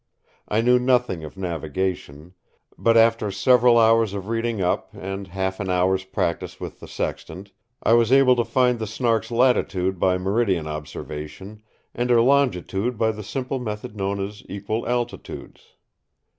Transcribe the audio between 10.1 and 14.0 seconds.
meridian observation and her longitude by the simple method